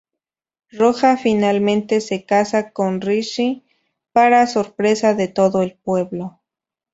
[0.71, 3.63] Roja finalmente se casa con Rishi
[4.13, 6.39] para sorpresa de todo el pueblo.